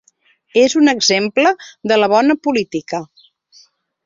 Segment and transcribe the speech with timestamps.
[0.61, 1.51] És un exemple
[1.93, 3.03] de la bona política.